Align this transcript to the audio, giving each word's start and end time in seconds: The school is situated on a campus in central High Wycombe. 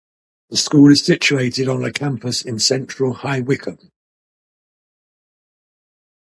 The 0.49 0.57
school 0.57 0.91
is 0.91 1.05
situated 1.05 1.67
on 1.69 1.83
a 1.85 1.91
campus 1.91 2.41
in 2.41 2.57
central 2.57 3.13
High 3.13 3.41
Wycombe. 3.41 3.91